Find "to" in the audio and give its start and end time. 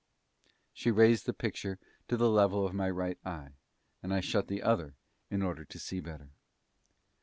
2.07-2.17, 5.63-5.77